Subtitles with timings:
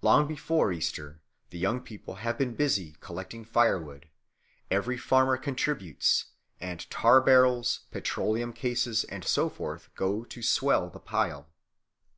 [0.00, 1.20] Long before Easter
[1.50, 4.08] the young people have been busy collecting firewood;
[4.70, 11.00] every farmer contributes, and tar barrels, petroleum cases, and so forth go to swell the
[11.00, 11.50] pile.